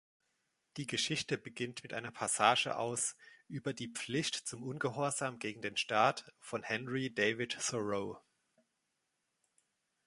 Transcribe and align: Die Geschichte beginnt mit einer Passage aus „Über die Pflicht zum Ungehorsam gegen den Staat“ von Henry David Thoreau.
Die 0.77 0.87
Geschichte 0.87 1.37
beginnt 1.37 1.83
mit 1.83 1.93
einer 1.93 2.09
Passage 2.09 2.75
aus 2.75 3.15
„Über 3.47 3.71
die 3.71 3.89
Pflicht 3.93 4.33
zum 4.33 4.63
Ungehorsam 4.63 5.37
gegen 5.37 5.61
den 5.61 5.77
Staat“ 5.77 6.33
von 6.39 6.63
Henry 6.63 7.13
David 7.13 7.59
Thoreau. 7.63 8.19